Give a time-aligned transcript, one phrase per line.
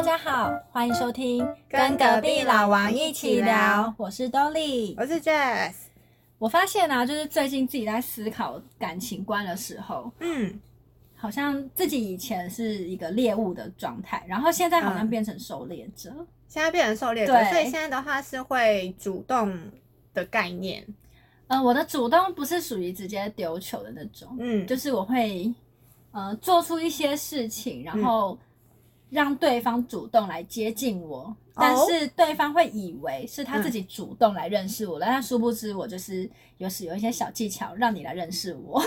[0.00, 4.94] 大家好，欢迎收听跟隔壁老王一起聊我是 Dolly。
[4.96, 5.74] 我是 Jess。
[6.38, 10.58] 我发现啊，就是最近自己在思考感情观的时候，嗯，
[11.14, 16.10] 好像自己以前是一个猎物的状态，然后现在好像嗯变成狩猎者。
[16.48, 19.54] 现在变成狩猎者，所以现在的话是会主动
[20.14, 20.82] 的概念。
[21.48, 25.54] 呃，我的主动不是属于直接丢球的那种，嗯，就是我会
[26.12, 28.38] 呃做出一些事情，然后
[29.10, 36.28] 让对方主动来接近我，但是对方会以为是他自己主动来认识我的，但殊不知我就是
[36.58, 38.80] 有使有一些小技巧让你来认识我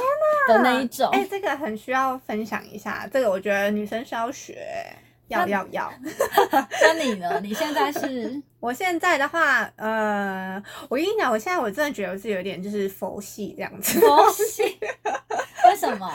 [0.47, 1.09] 的那一种。
[1.11, 4.95] 哎、这个很需要分享一下，这个我觉得女生需要学，
[5.27, 5.93] 要要要。
[6.81, 7.39] 那你呢？
[7.41, 14.63] 你现在是 我现在的话，呃，我跟你讲，我现在我真的觉得我是有点就是佛系这样子，佛系？
[15.67, 16.09] 为什么？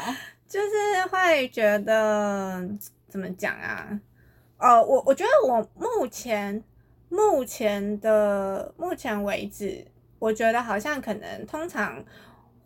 [0.48, 2.66] 就是会觉得
[3.08, 3.98] 怎么讲啊？
[4.58, 6.62] 呃，我我觉得我目前
[7.08, 9.86] 目前的目前为止，
[10.18, 12.04] 我觉得好像可能通常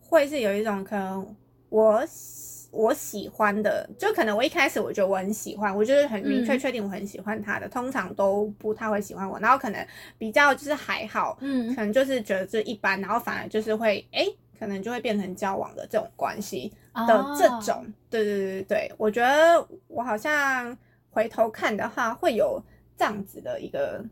[0.00, 1.36] 会是有一种可能
[1.68, 16.72] 我喜我喜欢的，就可能我一开始我觉得我很喜欢，我就是很明确嗯确定我很喜欢他的，通常都不太会喜欢我，然后可能比较就是还好，嗯可能就是觉得这一般，然后反而就是会哎、诶可能就会变成交往的这种关系。
[16.94, 20.76] 的这哦种，对对对对对，我觉得我好像
[21.10, 22.62] 回头看的话，会有
[22.96, 24.04] 这样子的一个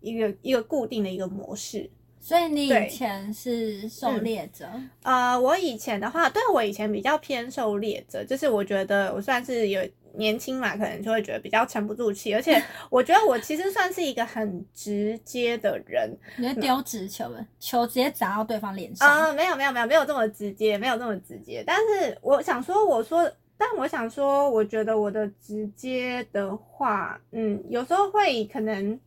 [0.00, 1.90] 一个一个固定的一个模式。
[2.20, 4.66] 所以你以前是狩猎者，
[5.02, 19.08] 呃，我以前的话，对我以前比较偏狩猎者，就是我觉得我算是有年轻嘛，可能就会觉得比较沉不住气，而且 我觉得我其实算是一个很直接的人，你会丢直球的，球直接砸到对方脸上。
[19.08, 21.62] 啊、没有没有没有没有这么直接，没有这么直接。
[21.66, 28.98] 但是我想说，我说，但我想说，我觉得我的直接的话，嗯，有时候会可能，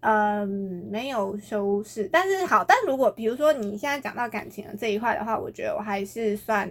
[0.00, 0.48] 嗯、
[0.90, 2.08] 没有修饰。
[2.12, 6.68] 但是好，但如果比如说你现在讲到感情的这一块的话，我觉得我还是算，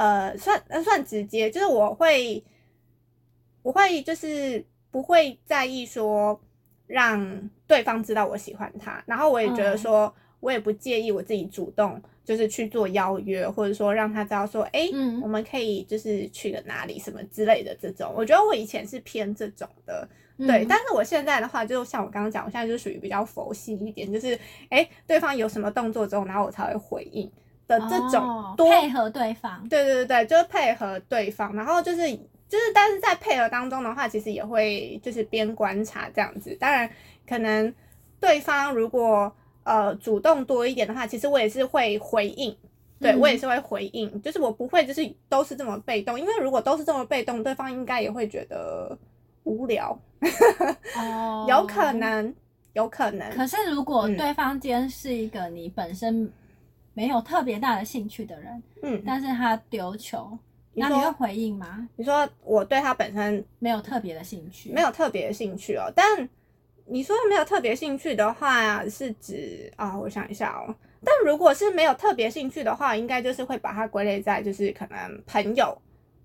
[0.00, 2.42] 呃，算呃算直接，就是我会，
[3.62, 6.40] 我会就是不会在意说
[6.86, 10.14] 让对方知道我喜欢他，然后我也觉得嗯说。
[10.40, 18.10] 我也不介意我自己主动就是去做邀约，或者说让他知道说，哎、嗯我们可以就是去了哪里什么之类的这种。
[18.16, 20.64] 我觉得我以前是偏这种的，对。
[20.64, 24.34] 嗯但是我现在的话，就像我刚刚讲，我现在就属于比较佛系一点，就是
[24.70, 27.30] 哎、诶对方有什么动作之后，然后我才会回应
[27.78, 28.70] 的这哦种多。
[28.70, 29.68] 配合对方。
[29.68, 32.10] 对对对对，就是配合对方，然后就是
[32.48, 36.56] 就是，但是在配合当中的话，其实也会就是边观察这样子。
[36.58, 36.90] 当然，
[37.28, 37.72] 可能
[38.18, 39.32] 对方如果
[39.62, 42.56] 呃主动多一点的话，其实我也是会回应。
[43.02, 48.94] 对、嗯我也是会回应，就是我不会就是都是这么被动，因为如果都是这么被动，对方应该也会觉得
[49.44, 49.98] 无聊，
[50.98, 51.92] 哦，有可。
[51.94, 52.34] 能，
[52.74, 53.30] 有可能。
[53.30, 56.30] 可是如果嗯对方今天是一个你本身
[57.00, 60.36] 没有特别大的兴趣的人，嗯，但是他丢球，
[60.74, 61.88] 你那你会回应吗？
[61.96, 65.90] 你说我对他本身没有特别的兴趣，没有特别的兴趣哦。
[65.96, 66.28] 但
[66.84, 70.74] 你说没有特别兴趣的话，是指啊、我想一下哦。
[71.02, 75.74] 但如果是没有特别兴趣的话，应该就是会把它归类在就是可能朋友，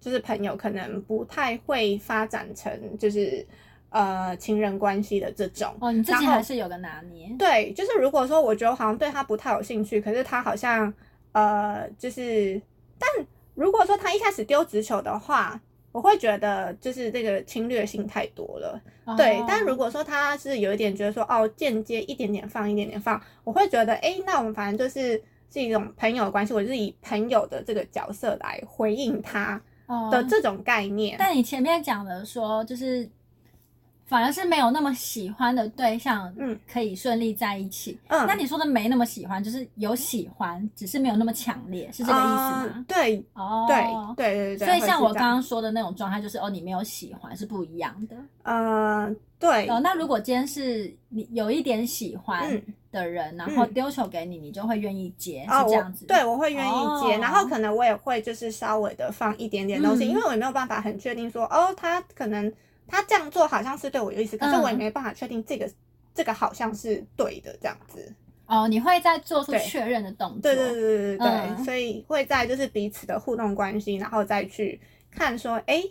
[0.01, 3.47] 就是朋友可能不太会发展成就是
[3.95, 5.73] 呃情人关系的这种。
[5.79, 7.33] 哦，你自己还是有个拿捏。
[7.39, 10.94] 对，就是如果说我觉得好像对他不太有兴趣，可是他好像
[11.31, 12.61] 呃，就是，
[13.00, 13.09] 但
[13.53, 15.57] 如果说他一开始丢直球的话，
[15.94, 18.81] 我会觉得就是这个侵略性太多了。
[19.16, 31.16] 对，哦但如果说他是有一点觉得说哦，间接一点点放，一点点放，我会觉得哎，那我们反正就是是一种朋友的关系，我就是以朋友的这个角色来回应他哦的这种概念。
[31.17, 33.09] 但你前面讲的说，就是
[34.05, 37.97] 反而是没有那么喜欢的对象，嗯，可以顺利在一起。
[38.07, 42.85] 嗯，那你说的没那么喜欢，就是有喜欢，只是没有那么强烈，是这个意思呃吗？
[42.87, 48.16] 对哦，对对对对对，所以像我刚刚说的那种状态，就是哦，你没有喜欢是不一样的。
[48.43, 52.61] 呃，对，哦，那如果今天是你有一点喜欢嗯
[52.91, 56.05] 的人，然后嗯丢球给你，你就会愿意接，哦，是这样子？
[56.07, 56.72] 我对，我会愿意
[57.02, 62.52] 接，哦然后可能我也会就是稍微的放一点点东西，嗯因为我也没有办法很确定说，哦，他可能
[62.87, 65.70] 他这样做好像是对我有意思，可是我也嗯没办法确定这个
[66.14, 68.14] 这个好像是对的这样子。
[68.47, 70.41] 哦，你会在做出对确认的动作。
[70.41, 74.79] 对对对对对对，嗯所以会在就是彼此的互动关系，然后再去
[75.09, 75.84] 看说，哎，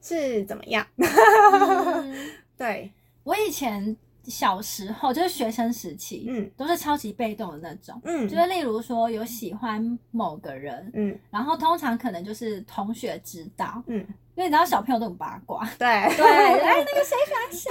[0.00, 0.86] 是怎么样？
[0.96, 2.14] 嗯
[2.56, 2.92] 对，
[3.24, 3.96] 我以前
[4.30, 6.50] 小时候就是学生时期，嗯。
[6.56, 8.00] 都是超级被动的那种。
[8.04, 11.18] 嗯，就是例如说有喜欢某个人，嗯。
[11.30, 13.98] 然后通常可能就是同学知道，嗯，
[14.36, 15.86] 因为你知道小朋友都很八卦，对。
[16.16, 17.70] 对，哎那个谁喜欢谁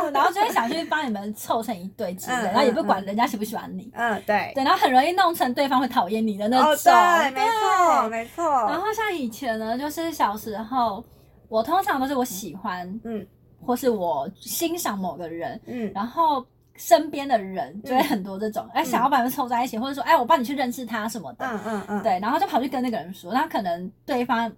[0.00, 11.04] 啊， 然后就会想去帮你们凑成一对之类，嗯然后也不管人家喜不喜欢你，嗯对，对，然后很容易弄成对方会讨厌你的那哦种，对，没错没错，然后像以前呢，就是小时候，
[11.48, 13.26] 我通常都是我喜欢，嗯
[13.64, 16.44] 或是我欣赏某个人，嗯然后
[16.76, 24.50] 身边的人就会很多这种，哎、想要把他们凑在一起，或者说，哎，我帮你去认识他什么的，嗯嗯嗯，对，然后就跑去跟那个人说，那可能对方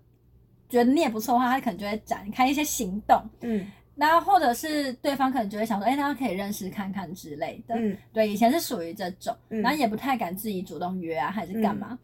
[0.68, 3.66] 觉得你也不错的话，他可能就会展开一些行动，嗯。
[3.94, 7.96] 然后或者是对方可能就会想说，哎，那可以认识看看之类的，嗯。
[8.12, 9.62] 对，以前是属于这种，嗯。
[9.62, 11.98] 然后也不太敢自己主动约啊，还是干嘛。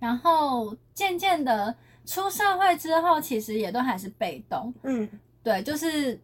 [0.00, 1.72] 然后渐渐的
[2.06, 5.08] 出社会之后，其实也都还是被动，嗯
[5.42, 6.20] 对，就是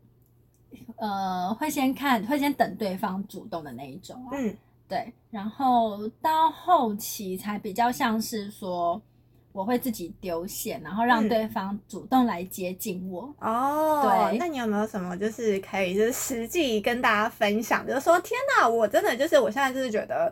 [0.96, 4.56] 呃会先看，会先等对方主动的那一种啊，嗯
[4.88, 9.00] 对，然后到后期才比较像是说。
[9.52, 13.34] 我会自己丢线，然后让嗯对方主动来接近我。
[13.40, 20.30] 哦，对那你有没有什么就是可以就是实际跟大家分享，就是说天哪，我真的就是我现在就是觉得，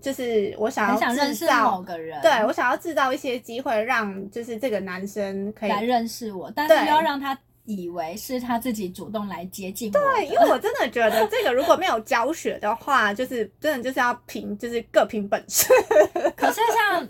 [0.00, 9.98] 就是我想很要想认识制造某个人，对我想要制造一些机会，让就是这个男生可以来认识我，但是要让他以为是他自己主动来接近我。
[9.98, 15.68] 对，因为我真的觉得这个如果没有教学的话，就是真的就是要凭就是各凭本事。
[16.36, 17.08] 可是像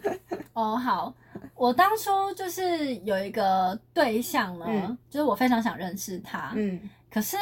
[0.52, 1.14] 哦好，
[1.54, 6.80] 我当初就是有一个对象呢，嗯就是我非常想认识他，嗯
[7.16, 7.34] 可是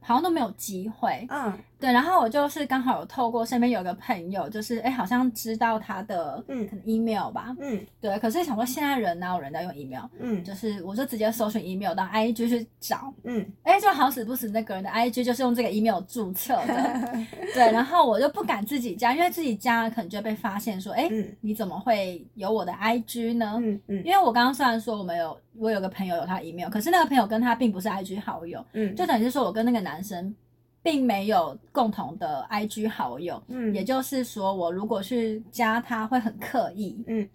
[0.00, 1.26] 好像都没有机会。
[1.28, 1.52] 嗯。
[1.80, 7.78] 对，然后我就是刚好有透过身边有个朋友，就是哎好像知道他的嗯可能 email 吧，嗯。
[8.00, 10.42] 对，可是想说现在人哪有人在用 email，嗯。
[10.42, 13.46] 就是我就直接搜寻 email 到 IG 去找，嗯。
[13.64, 17.12] 哎，就好死不死那个人的 IG 就是用这个 email 注册的，
[17.52, 21.36] 对，然后我就不敢自己加，因为自己加了可能就会被发现说，哎、嗯。
[21.42, 23.56] 你怎么会有我的 IG 呢？
[23.62, 24.02] 嗯嗯。
[24.04, 30.34] 因为我刚刚虽然说我们有我有个朋友有他 email，可是那个朋友跟他并不是 IG 好友，嗯，就等于是说我跟那个男生
[30.82, 33.74] 并没有共同的 IG 好友，嗯。
[33.74, 37.28] 也就是说我如果去加他会很刻意，嗯。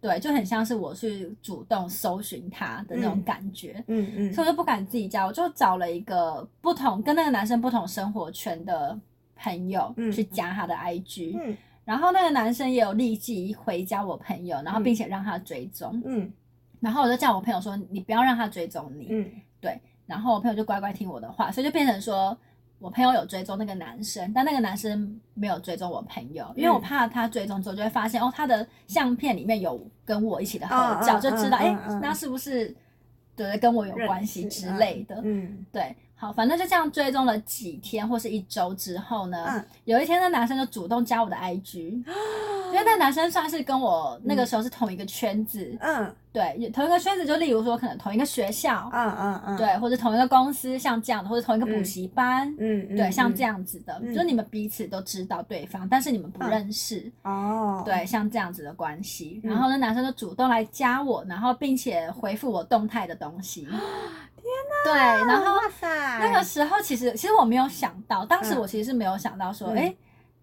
[0.00, 3.22] 对，就很像是我去主动搜寻他的那种嗯。
[3.22, 3.84] 感觉。
[3.88, 4.32] 嗯嗯。
[4.32, 8.98] 所以我就不敢自己加，我就找了一个不同跟那个男生不同生活圈的
[9.36, 11.56] 朋友嗯去加他的 IG，、嗯。
[11.84, 16.32] 然后那个男生也有立即回加我朋友，然后并且让他追踪，嗯。
[16.80, 19.30] 然后我就叫我朋友说你不要让他追踪你，嗯
[20.10, 22.36] 然后我朋友就乖乖听我的话，所以就变成说
[22.80, 30.74] 我朋友有追踪那个男生，但那个男生没有追踪我朋友，因为我嗯怕他追踪之后就会发现哦他的相片里面有跟我一起的合
[31.06, 31.70] 照，就知道哎、
[32.02, 32.74] 那是不是
[33.36, 35.20] 对跟我有关系之类的。
[35.22, 39.64] 嗯对，好，反正就这样追踪了几天或是一周之后呢，嗯。
[39.86, 46.14] 有一天那男生就主动加我的 IG，因为那男生算是跟我那个时候是同一个圈子，嗯。
[46.32, 52.48] 对，同一个圈子，就例如说可能同一个学校，嗯嗯嗯，对，或者同一个公司，像这样的，或者同一个补习班。
[52.56, 54.14] 嗯嗯对，像这样样子的，嗯。
[54.14, 56.50] 就是你们彼此都知道对方，但是你们不嗯。
[56.50, 59.40] 认识，哦，对，像这样子的关系。
[59.42, 59.50] 嗯。
[59.50, 63.66] 然后那男生就主动来加我，然后并且回复我动态的东西。
[64.84, 65.86] 对，然后哇塞，
[66.20, 69.76] 那个时候其实其实我没有想到，当时嗯我其实是没有想到说，嗯。
[69.78, 69.94] 哎、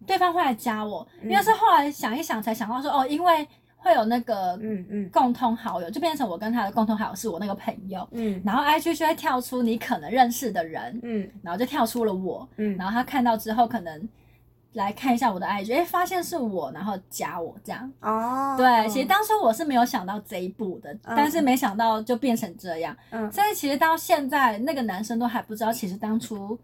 [0.06, 5.10] 对方会来加我，因为嗯是后来想一想才想到说，哦，因为会有那个嗯嗯。
[5.10, 8.42] 共同好友，就变成我跟他的共同好友是我那个朋友，嗯。
[8.46, 11.30] 然后 IG 就会跳出你可能认识的人，嗯。
[11.42, 14.08] 然后就跳出了我，嗯，然后他看到之后可能。
[14.78, 17.92] 来看一下我的 IG，哎，发现是我，然后加我这样。
[18.00, 22.96] 哦，对，其实当初我是没有想到这一步的，嗯但是没想到就变成这样。
[23.10, 26.58] 嗯所以其实到现在，那个男生都还不知道，其实当初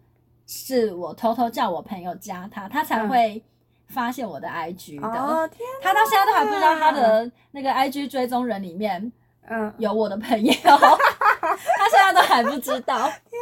[0.48, 3.44] 是我偷偷叫我朋友加他，他才嗯会
[3.88, 5.08] 发现我的 IG 的。
[5.08, 9.12] 哦天他到现在都还不知道他的那个 IG 追踪人里面
[9.50, 13.10] 嗯有我的朋友， 他现在都还不知道。
[13.30, 13.42] 天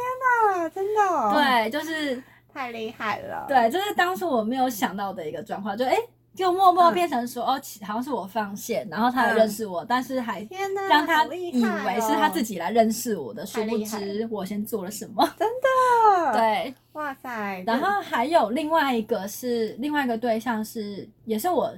[0.58, 2.22] 哪，真的哦，对，就是
[2.52, 5.96] 太厉害了，对，就是当初我没有想到的一个状况，就哎。
[6.34, 6.94] 就默默嗯。
[6.94, 9.36] 变成说、哦，好像是我放线，然后他也嗯。
[9.36, 10.40] 认识我，但是还
[10.88, 15.22] 让他以害为是他自己，己来认识我的，殊不知我先做了什么。
[15.38, 21.70] 真的，， 对，哇塞，然后还有另外一个是另外一个对象是，也是我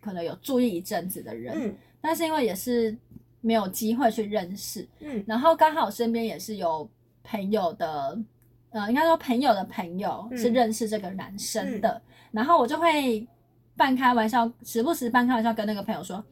[0.00, 1.76] 可能有注意一阵子的人，嗯。
[2.00, 2.92] 但是因为也是
[3.40, 5.22] 没有机会去认识，嗯。
[5.24, 6.88] 然后刚好身边也是有
[7.22, 8.18] 朋友的，
[8.70, 12.00] 呃，应该说朋友的朋友嗯是认识这个男生的，
[12.32, 13.26] 然后我就会
[13.76, 16.24] 半开玩笑，时不时半开玩笑跟那个朋友说。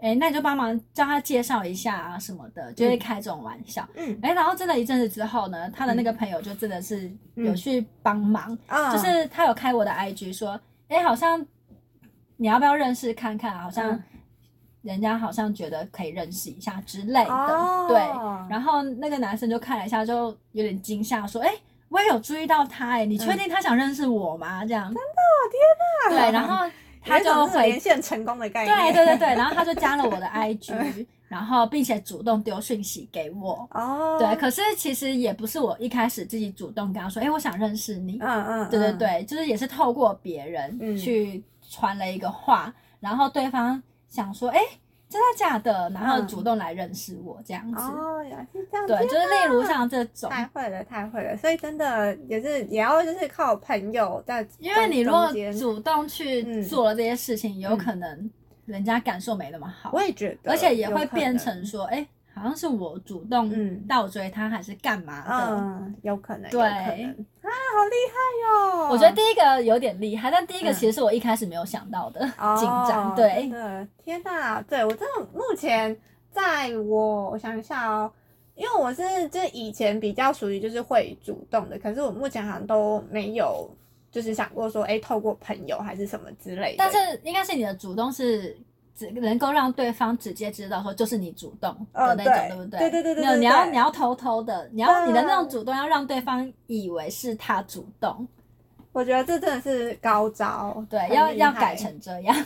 [0.00, 3.88] 哎，那你就帮忙叫他介绍一下啊什么的，就会开这种玩笑。
[3.94, 11.46] 嗯哎，然后真的一阵子之后呢，他的那个朋友就真的是有嗯去帮忙，啊，就是他有开我的 IG 说，哎，好像
[12.36, 13.58] 你要不要认识看看？
[13.58, 14.02] 好像嗯
[14.84, 17.98] 人家好像觉得可以认识一下之类的，哦对。
[18.50, 21.50] 然后那个男生就看了一下，就有点惊吓，说，哎，
[21.88, 24.64] 我也有注意到他，哎，你确定他想认识我吗？
[24.66, 26.30] 这样真的，天哪！
[26.30, 26.70] 对，然后
[27.02, 28.76] 他就回连线成功的概念。
[28.76, 33.66] 对对对对， 然后他就加了我的 IG，然后并且主动丢讯息给我。
[33.72, 38.18] 哦，对，可是其实也不是我一开始自己主动跟他说，哎，我想认识你。
[38.20, 43.82] 嗯嗯，对对嗯，对，就是也是透过别人嗯去传了一个话，然后对方
[44.14, 44.60] 想说，哎，
[45.08, 45.90] 真的假的？
[45.90, 47.82] 然后嗯主动来认识我这样子。
[47.82, 55.28] 哦，原来是这样，对，就是例如像这种，太会了，太会了，所以真的也是也要就是靠朋友在，因为你如果
[55.58, 58.30] 主动去嗯做了这些事情，有嗯可能
[58.66, 59.90] 人家感受没那么好。
[59.92, 65.54] 我也觉得，而且也会变成说，哎、好像是我主动嗯倒追他，还是干嘛的？
[65.54, 67.10] 嗯，有可能，对可能
[67.42, 68.88] 啊，好厉害哟！
[68.90, 73.14] 我觉得第一个有点厉害，但第一个嗯其实是我一开始没有想到的哦 紧张。
[73.14, 74.60] 真对，的，天哪！
[74.62, 75.96] 对我真的目前
[76.32, 78.10] 在我我想一下哦，
[78.54, 83.70] 因为我是就以前比较属于就是会主动的，可是我目前好像都没有
[84.10, 86.76] 就是想过说，哎，透过朋友还是什么之类的。
[86.78, 88.56] 但是应该是你的主动是
[88.94, 92.78] 只能够让对方直接知道说就是你主动的呃那种，对对不对？
[92.78, 98.26] 对对对对你要你要偷偷的，你要对你的那种主动要让对方以为是他主动，
[98.92, 102.36] 我觉得这真的是高招，对，要要改成这样。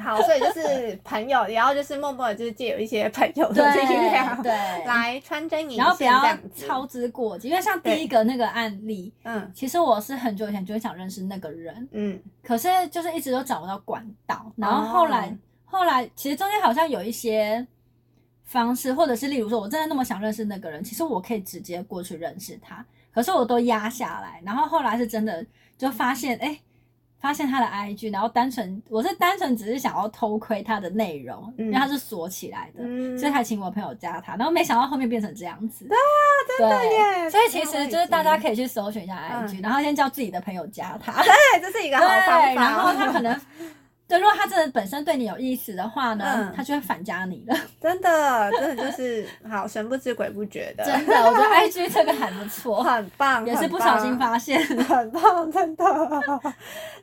[0.00, 4.52] 好，所以就是朋友，然后就是默默的，就是借有一些朋友的对力量，对。
[4.84, 6.38] 来穿针引线然后不要。
[6.54, 9.50] 操之过急，因为像第一个那个案例，嗯。
[9.52, 12.16] 其实我是很久以前就会想认识那个人，嗯。
[12.44, 15.36] 可是就是一直都找不到管道，然后后来、哦
[15.70, 17.66] 后来其实中间好像有一些
[18.44, 25.44] 方式，或者是例如说我真的那么想认识那个人，其实我可以直接过去认识他，可是我都压下来，然后后来是真的
[25.76, 26.58] 就发现，哎、
[27.20, 35.84] 发现他的 IG，然后单纯我是单纯只是想要偷窥他的内容，嗯因为他是锁起来的，嗯，所以才请我朋友加他，然后没想到后面变成这样子。
[35.86, 35.96] 对
[36.58, 41.22] 真的耶所以其实就是大家，可以去搜寻一下 IG，、嗯然后先叫自己的朋友加他。
[41.22, 42.62] 对，这是一个好方法。
[42.62, 43.38] 然后他可能，
[44.08, 47.54] 对，如果他真的本身对你有意思的话呢，嗯他就会反加你了。
[47.80, 54.64] 真的，真的就是好神不知鬼不觉的，真的，我觉得 IG 这个还不错， 很棒，也是很不小心棒，发现。
[54.84, 55.84] 很棒，真的。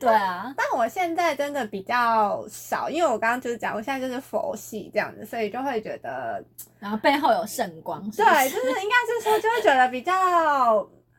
[0.00, 6.42] 对啊，但我现在真的比较少，因为我刚刚就是讲，我现在就是佛系这样子，所以就会觉得，
[6.80, 10.12] 然后背后有圣光，是不对，是就是应该是说，就会觉得比较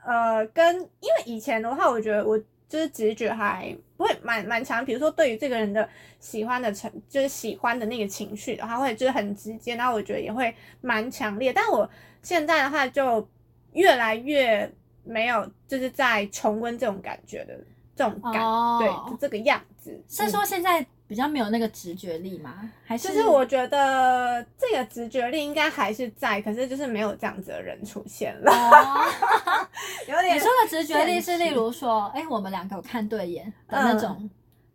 [0.06, 2.38] 呃，跟因为以前的话，我觉得我
[2.68, 5.88] 就是直觉还不会蛮蛮强，比如说对于这个人的
[6.20, 11.54] 喜欢的程，就是喜欢的那个情绪的话，会就是很直接，然后我觉得也会蛮强烈。
[11.54, 11.90] 但我
[12.22, 13.26] 现在的话，就
[13.74, 14.70] 越来越
[15.04, 17.58] 没有，就是在重温这种感觉的
[17.96, 20.04] 这种感，哦对，就这个样子。
[20.10, 22.70] 是说现在比较没有那个直觉力吗？
[22.86, 29.06] 还是就是我觉得这个直觉力应该还是在，可是就是没有这样子的人出现了，哦，
[30.08, 34.30] 有点你说的直觉力是例如说，哎，我们两个有看对眼的那种，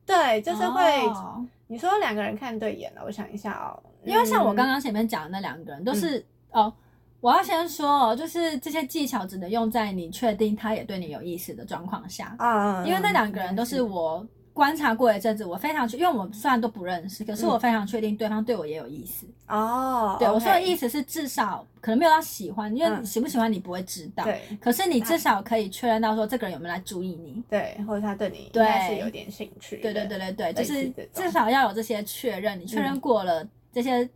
[0.07, 1.47] 对，就是会、哦。
[1.69, 6.19] 你说两个人看对眼了，我想一下哦，因为像我刚刚刚前面讲的那两个人都是、
[6.51, 6.65] 嗯。
[6.65, 6.73] 哦，
[7.21, 19.27] 我要先说哦，就是这些技巧只能用在你确定他也对你有意思的状况下，啊，因为那两个人都是我观察过一阵子，我非常确，因为我们虽然都不认识，可是我非常确定对方对我也有意思。
[19.49, 27.43] 哦，对我说的意思，是至少可能没有到喜欢，因为嗯喜不喜欢你不会知道，对可是你至少可以确认到说这个人有没有来注意你。
[27.49, 34.09] 对，或者他对你应对该是有点兴趣，对对对对对，就是至少要有这些确认，你确认嗯过了这些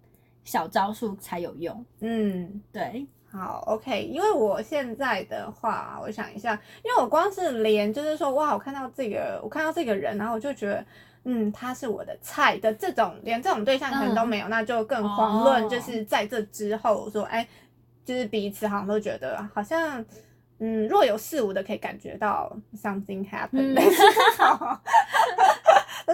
[0.45, 1.85] 小招数才有用。
[2.01, 2.61] 嗯。
[2.73, 10.85] 对，好，OK，因为我现在的话，我想一下，因为我光是连就是说，哇，我看到这个，我看到这个人，然后我就觉得，
[11.25, 17.47] 嗯，他是我的菜的这种，连这种对象可能都没有，那就更遑论哦就是在这之后说，哎，
[18.05, 20.03] 就是彼此好像都觉得好像，
[20.59, 23.75] 嗯，若有似无的可以感觉到 something happen，、嗯。
[23.77, 24.81] 类似这种，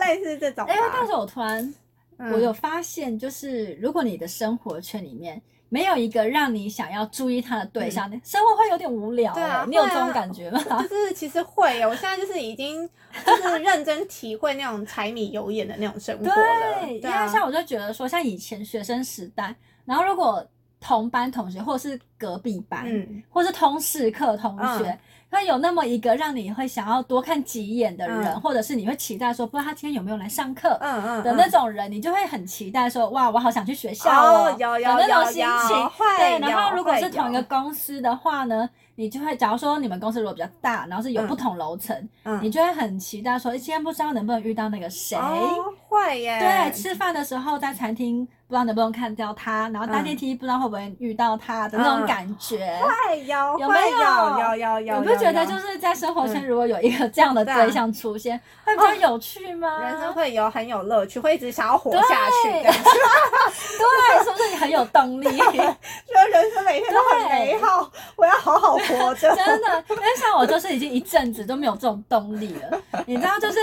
[0.01, 1.75] 类似这种吧，因为但是我突然。
[2.19, 2.33] 嗯。
[2.33, 5.41] 我有发现，就是如果你的生活圈里面
[5.73, 9.67] 没有一个让你想要注意他的对象，生活会有点无聊、欸对啊欸。
[9.67, 10.61] 你有这种感觉吗？
[10.87, 12.87] 就是其实会耶，我现在就是已经
[13.25, 16.35] 就是认真体会那种柴米油盐的那种生活了。
[16.83, 20.47] 对，因为像我就觉得说，像以前学生时代，然后如果
[20.79, 24.99] 同班同学或者是隔壁班，嗯或是通识课同学，嗯
[25.33, 28.41] 会有那么一个让你会想要多看几眼的人，嗯。
[28.43, 35.89] 或者是你会期待说，不知道他今天有没有来上课嗯嗯的那种人，你就会很期待说，哇，我好想去学校哦哦，有有那种心有有情。
[35.89, 45.17] 会对，然后如果是同一个公司的话呢，你就会，假如说你们公司如果比较大，然后是有嗯不同楼层，嗯你就会很期待说，今天不知道能不能遇到那个谁。
[45.17, 50.05] 哦会耶，对，吃饭的时候在餐厅不知道能不能看到他，然后搭嗯。
[50.05, 52.07] 电梯不知道会不会遇到他的那种嗯。
[52.07, 52.79] 感觉。
[52.81, 54.39] 会有会有没有？
[54.39, 55.22] 有有有有，没有。
[55.22, 59.81] 觉得就是在生活圈嗯如果有一个这样的对象出现，会比较有趣吗？
[59.83, 62.91] 人生会有很有乐趣，会一直想要活下去这样子，
[63.79, 65.27] 对，是不是你很有动力？
[65.37, 69.35] 觉得人生每天都很美好，我要好好活着。
[69.37, 73.59] 真的，因为像我就是已经一阵子都没有这种动力了， 你知道，就是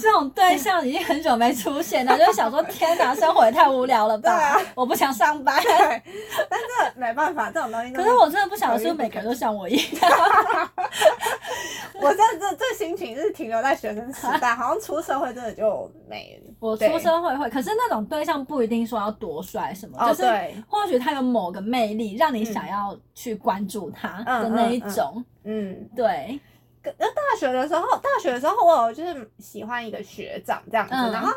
[0.00, 5.62] 这种对象已经很久没出现了，就会想说天哪，生活也太无聊了吧，对啊我不想上班。
[5.62, 6.02] 对，
[6.48, 7.92] 但这没办法，这种东西。
[7.92, 10.10] 可是我真的不想，是不是每个人都像我一样？
[12.00, 16.52] 我这这这心情是停留在学生时代，好像出社会真的就没了。
[16.60, 20.24] 我出社会会，可是那种对象不一定说要多帅什么，哦，就是，
[20.68, 25.24] 或许他有某个魅力，让你想要去关注他嗯的那一种。
[25.44, 26.38] 嗯，对，
[26.82, 31.32] 那大学的时候，大学的时候我有就是喜欢一个学长这样子，嗯然后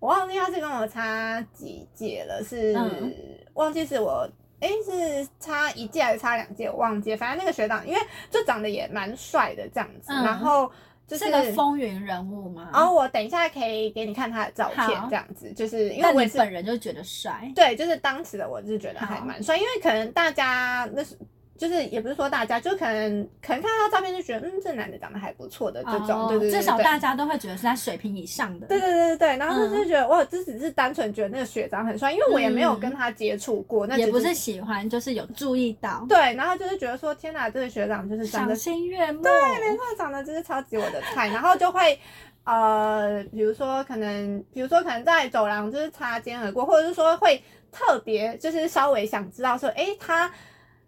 [0.00, 3.14] 我忘记他是跟我差几届了，是、嗯
[3.54, 4.28] 忘记是我。
[4.62, 6.70] 诶，是差一届还是差两届？
[6.70, 7.16] 我忘记了。
[7.16, 8.00] 反正那个学长，因为
[8.30, 10.70] 就长得也蛮帅的这样子，嗯然后
[11.06, 12.70] 就是是个风云人物嘛？
[12.72, 17.52] 然后我等一下可以给你看他的照片，这样子，就是因为我是本人就觉得帅。
[17.54, 21.18] 对，就是当时的我是觉得还蛮帅，因为可能大家那是
[21.62, 28.66] 就是也不是说大家，就可能可能看到他照片就觉得，嗯，这男的长得还不错的这种，哦对对对，至少大家都会觉得是在水平以上的。
[28.66, 39.22] 对对对对对，然后嗯就是觉得、哇，这只是单纯觉得那个学长很帅，因为我也没有跟他接触过，那只也不是喜欢，就是有注意到，对，然后就是觉得说，天哪，这个学长就是赏心悦目。
[39.22, 41.96] 对，没错，长得就是超级我的菜，然后就会
[42.42, 47.40] 呃，比如说可能，比如说可能在走廊就是擦肩而过，或者是说会
[47.70, 50.28] 特别就是稍微想知道说，诶，他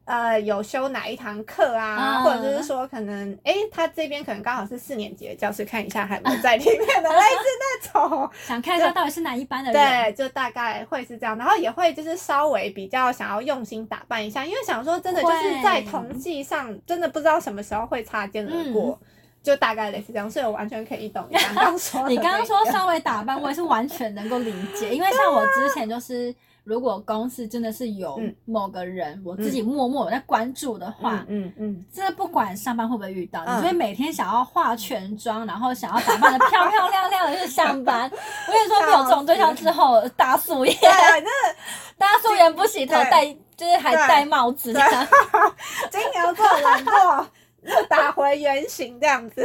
[0.05, 8.31] 呃有修哪一堂课啊，嗯或者是说可能，诶，他这边可能刚好是四年级的教室，看一下还有没有在里面的 类似那种。
[8.47, 9.81] 想看一下到底是哪一班的人。
[9.81, 18.99] 对，就大概会是这样，然后也会就是稍微比较想要用心打扮一下，因为想说真的就是在会同系上，真的不知道什么时候会擦肩而过，
[19.43, 28.35] 就大概类似这样，所以我完全可以懂你刚刚说的 你刚刚说稍微打扮，我也是完全能够理解，因为像我之前就是，如果公司真的是有嗯。
[28.47, 33.59] 某个人，我自己默默有在关注的话，嗯嗯嗯，真的不管上班会不会遇到，嗯。
[33.59, 38.11] 你就会每天想要化全妆，然后想要打扮的漂漂亮亮的去上班。
[38.49, 41.31] 我跟你说，没有这种对象之后，大素颜，对，真的。
[41.97, 43.25] 大素颜不洗头，戴
[43.57, 44.73] 就是还戴帽子。
[45.93, 47.27] 金牛座懒惰。
[47.65, 49.43] 又 打回原形这样子，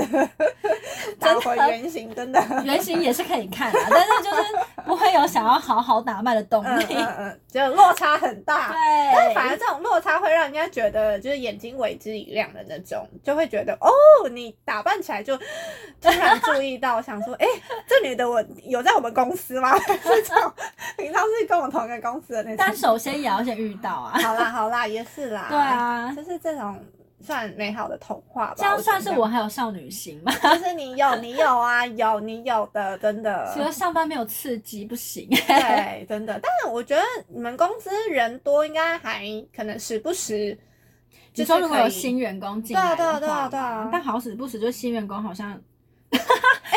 [1.20, 4.44] 打回原形真的，原形也是可以看的，但是就是
[4.86, 6.86] 不会有想要好好打扮的动嗯力。
[6.90, 8.68] 嗯嗯，就落差很大。
[8.70, 8.76] 对
[9.14, 13.90] 但反对，而这种落差会让人家觉得就是眼睛为之一亮的那种，就会觉得哦，
[14.32, 15.38] 你打扮起来就
[16.02, 17.46] 突然注意到，想说，哎、
[17.88, 19.78] 这女的我有在我们公司吗？
[19.88, 20.52] 这种
[20.98, 22.76] 平常是跟我同一个公司的那但。
[22.76, 24.18] 首先也要先遇到啊。
[24.20, 25.48] 好啦好啦，也是啦。
[25.50, 26.80] 对，啊，就是这种
[27.22, 28.56] 算美好的童话吧。
[28.58, 30.32] 这样算是我，还有少女心吗？
[30.42, 33.52] 就是你有你有啊，有你有的，真的。
[33.54, 35.28] 除了上班没有刺激不行。
[35.30, 36.40] 对，真的。
[36.42, 39.24] 但是我觉得你们公司人多，应该还
[39.56, 40.58] 可能时不时。
[41.36, 45.52] 你说如果有新员工进来的话，对啊对啊对啊对啊但好死不死，就新员工好像，
[46.12, 46.20] 哎，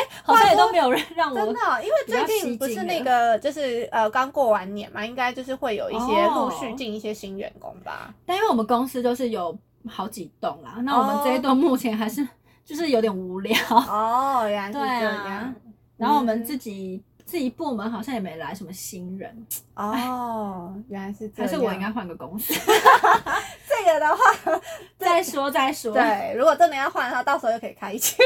[0.23, 8.13] 好像也都没有人让我真的，因为最近不是那个就是呃刚过完年嘛，应该就是会有一些陆续哦进一些新员工吧。
[8.25, 12.27] 但因为我们公司就是有好几栋啦，那我们这一栋目前还是
[12.63, 15.55] 就是有点无聊，哦，原来是对这啊样。
[15.97, 21.47] 然后我们自己自己部门好像也没来什么新人，哦，原来是这样。
[21.51, 22.53] 还是我应该换个公司
[23.77, 24.61] 这个的话，
[24.97, 25.93] 再说再说。
[25.93, 28.17] 对，如果真的要换的话，到时候又可以开一期。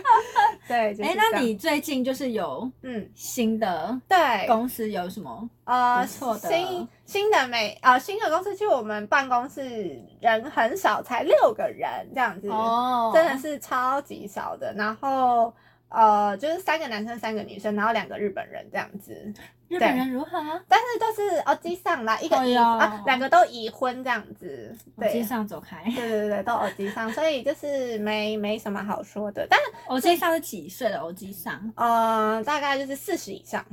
[0.68, 5.48] 对，就是哎，那你最近就是有嗯，新的对，公司有什么？
[5.64, 14.72] 呃，错的新新的美呃新的公司，其实我们办公室人很少，才六个人这样子，哦真的是超级少的。
[14.74, 15.52] 然后
[15.90, 19.12] 呃，就是三个男生，三个女生，然后两个日本人这样子，
[19.68, 20.60] 日本人如何啊？
[20.68, 25.12] 但是都是哦机上啦，一个已、哎啊，两个都已婚这样子，对。
[25.12, 25.82] 机上走开。
[25.84, 31.72] 对对对，都耳机上，所以就是没没什么好说的，但耳机上是几岁的耳机上？
[31.74, 33.64] 呃，大概就是四十以上，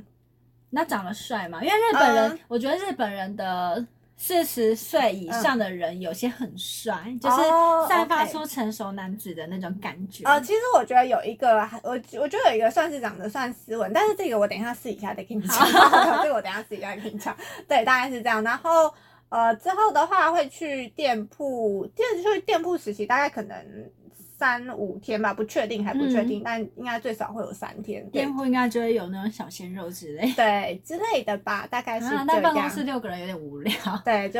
[0.71, 1.63] 那长得帅吗？
[1.63, 3.85] 因为日本人，嗯我觉得日本人的
[4.19, 10.23] 四十岁以上的人有些很帅，就是哦散发出成熟男子的那种感觉。
[10.25, 15.65] 呃，其实我觉得有一个，我我觉得有一个算是长得算斯文，但是这个我等一下试一下再跟你讲，
[16.23, 17.37] 这个我等一下试一下跟你讲。
[17.67, 18.43] 对，大概是这样。
[18.43, 18.91] 然后
[19.29, 23.55] 呃，之后的话会去店铺，第二去店铺实习，大概可能
[24.37, 28.03] 三五天吧，不确定还不确定，但应该最少会有三天。
[28.11, 30.31] 对店铺应该就会有那种小鲜肉之类。
[30.33, 32.83] 对之类的吧，大概是啊，这但办公室。
[32.83, 33.73] 六个人有点无聊。
[34.05, 34.39] 对，就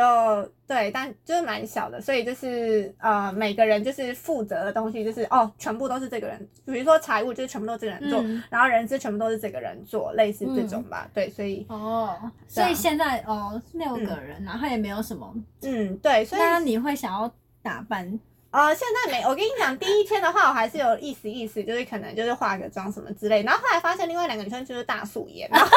[0.65, 11.09] 对，但就是蛮小的，所以就是呃，每个人就是负责的东西就是哦，全部都是这个人，比如说财务就是全部都是这个人做，嗯然后人资全部都是这个人做，类似这种吧。
[11.13, 12.15] 对，所以哦，
[12.47, 15.33] 所以现在哦六个人，然后也没有什么。
[15.63, 17.29] 嗯，对，所以那你会想要
[17.61, 18.17] 打扮？
[18.51, 23.43] 呃，现在没，我跟你讲，第一天的话，我还是有意思意思，就是可能就是化个妆什么之类。
[23.43, 25.67] 然后后来发现另外两个女生就是大素颜，然后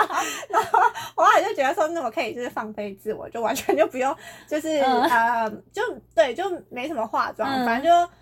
[0.48, 0.78] 然后
[1.16, 4.14] 我后来就觉得说，那我可以就是放飞自我，就完全就不用，
[4.46, 5.82] 就是、嗯呃，就
[6.14, 8.12] 对，就没什么化妆，嗯反正就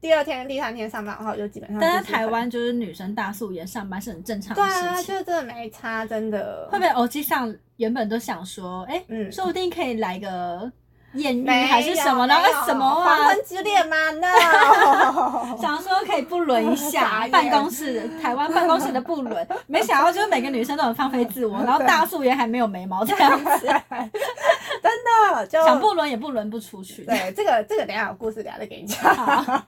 [0.00, 1.80] 第二天、第三天上班的话，我就基本上。
[1.80, 5.02] 但在台湾就是女生大素颜上班是很正常的事情对啊。
[5.02, 6.68] 就真的没差，真的。
[6.70, 10.70] 会不会偶机上原本都想说，哎、嗯说不定可以来个
[11.14, 13.28] 艳遇还是什么，然后什么黄啊？
[13.28, 15.56] 昏之恋吗？No。
[15.60, 23.66] 想说可以不伦一下眼办公室的台湾办公室的不伦， 没想到就是每个女生都很放飞自我，然后大素颜还没有眉毛这样子，
[24.82, 24.92] 真
[25.32, 27.04] 的就想不伦也不伦不出去。
[27.04, 29.14] 对，这个这个等一下有故事，等下再给你讲。
[29.14, 29.62] 好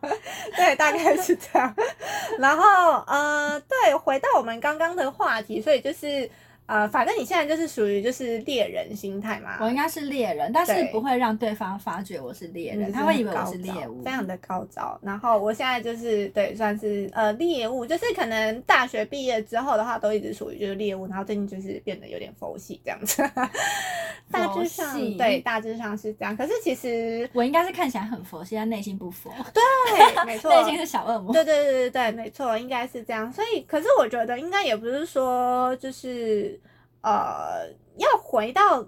[0.57, 1.75] 对，大概是这样。
[2.39, 6.29] 然后呃，对，回到我们刚刚的话题，所以就是
[6.67, 14.03] 呃，反正你现在就是属于就是猎人心态嘛，我应该是猎人，但是不会让对方发觉我是猎人，嗯他会以为我是猎物。
[14.03, 14.99] 非常的高招。
[15.03, 23.23] 然后我现在就是对，算是呃猎物，就是可能大学毕业之后的话，都一直属于就是猎物，然后最近就是变得有点佛系这样子。
[24.29, 26.37] 大致上对，大致上是这样。
[26.37, 31.33] 可是其实我应该是看起来很佛系，但内心不佛，对，没 错，内心是小恶魔。
[31.33, 33.33] 对对对对对，没错，应该是这样。
[33.33, 36.56] 所以，可是我觉得应该也不是说就是
[37.07, 38.85] 呃要回到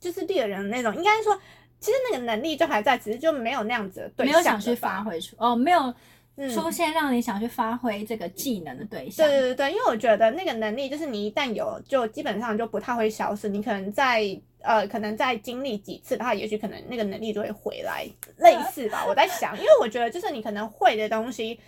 [0.00, 1.38] 就是猎人那种，应该说
[1.78, 5.04] 其实那个能力就还在，只是就没有那样子的对象没有想去发。
[5.04, 5.94] 挥出哦，没有
[6.36, 9.26] 嗯出现让你想去发挥这个技能的对象。
[9.26, 13.48] 对对对对，因为我觉得那个能力就是你一旦有，就基本上就不太会消失。
[13.48, 14.24] 你可能在
[14.62, 19.04] 呃，可能再经历几次的话，也许可能那个能力就会回来，类似吧。
[19.08, 21.60] 我在想，因为我觉得就是你可能会的东西。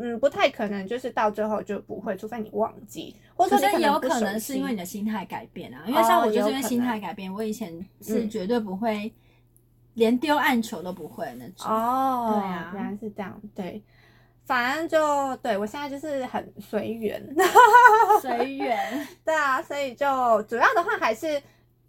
[0.00, 7.72] 嗯，不太可能，就是到最后就不会，除非你忘记，或者可是说你不熟有可能是因为你的心态改变啊，因为像哦我就是因为心态改变，我以前
[8.02, 9.10] 是嗯绝对不会，
[9.94, 11.70] 连丢暗球都不会的那种。
[11.70, 13.80] 哦，对啊原来是这样，对，
[14.44, 17.22] 反正就对我现在就是很随缘，
[18.20, 21.40] 随缘， 对啊，所以就主要的话还是，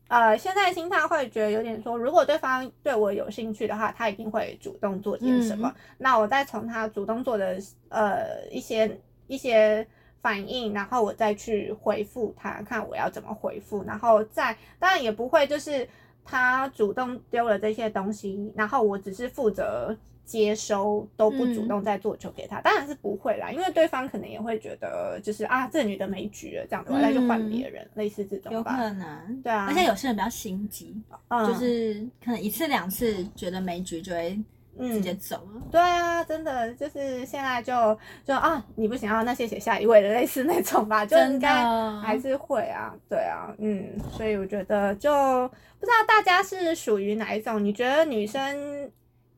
[0.08, 5.74] 呃，现在心态会觉得有点说，如果对方对我有兴趣的话，他一定会主动做点什么。
[5.98, 7.58] 那我再从他主动做的
[7.90, 9.88] 呃一些一些
[10.22, 15.88] 反应，然后我再去回复他，看我要怎么回复，然后再当然也不会就是
[16.24, 19.98] 他主动丢了这些东西，然后我只是负责。
[20.30, 28.76] 接收都不主动再做球给他，当然是不会啦，因为对方可能也会觉得就是啊，这女的没局了，这样子，我再去换别人，类似这种有吧。
[28.78, 29.42] 可能。
[29.42, 34.40] 对啊，而且有些人比较心急，嗯就是可能一次两次觉得没局就会
[34.78, 35.62] 直接嗯，走了。
[35.72, 41.64] 对啊，真的就是现在就就啊，你不想要，那谢谢下一位的，类似那种吧， 就应该
[42.02, 45.12] 还是会啊，对啊，嗯，所以我觉得就
[45.80, 48.92] 不知道大家是属于哪一种，你觉得女生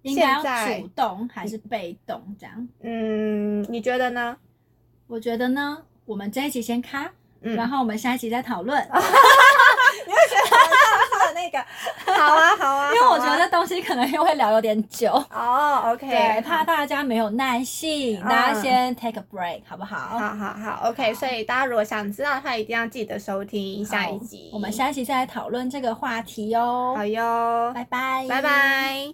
[0.04, 2.68] 应该要现在主动还是被动这样？
[2.82, 4.38] 嗯，你觉得呢？
[5.08, 8.82] 我觉得呢，我们这一集先卡，嗯，然后我们下一集再讨论。
[10.08, 10.58] 你会觉得好
[11.20, 11.60] 像是那个，
[12.22, 19.98] 好啊，好啊， 因为我觉得这东西可能又会聊有点久，哦，OK，对，怕大家没有耐性，嗯大家先 take a break 好不好？
[20.20, 24.50] 好好好，OK，所以大家如果想知道的话，一定要记得收听下一集。
[24.54, 26.94] 我们下一集再来讨论这个话题哦。
[26.96, 29.08] 好哟，拜拜，拜拜。